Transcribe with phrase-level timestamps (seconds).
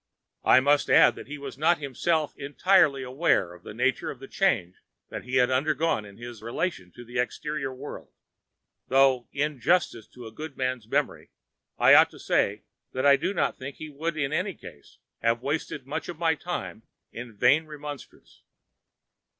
[0.43, 4.27] I must add that he was not himself entirely aware of the nature of the
[4.27, 4.73] change
[5.09, 8.11] that he had undergone in his relation to the exterior world,
[8.87, 11.29] though in justice to a good man's memory
[11.77, 15.43] I ought to say that I do not think he would in any case have
[15.43, 16.81] wasted much of my time
[17.11, 18.41] in vain remonstrance.